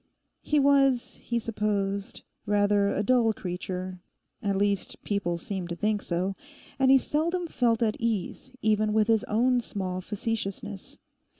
He 0.41 0.59
was, 0.59 1.17
he 1.17 1.37
supposed, 1.37 2.23
rather 2.47 2.87
a 2.89 3.03
dull 3.03 3.33
creature—at 3.33 4.55
least 4.55 5.03
people 5.03 5.37
seemed 5.37 5.69
to 5.69 5.75
think 5.75 6.01
so—and 6.01 6.89
he 6.89 6.97
seldom 6.97 7.45
felt 7.45 7.83
at 7.83 7.97
ease 7.99 8.51
even 8.63 8.93
with 8.93 9.07
his 9.07 9.23
own 9.25 9.61
small 9.61 10.01
facetiousness. 10.01 10.97